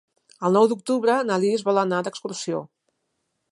El 0.47 0.55
nou 0.59 0.69
d'octubre 0.71 1.17
na 1.29 1.37
Lis 1.45 1.67
vol 1.69 1.81
anar 1.83 2.01
d'excursió. 2.09 2.65